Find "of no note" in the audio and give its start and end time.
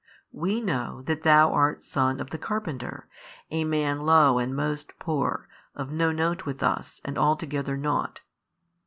5.75-6.43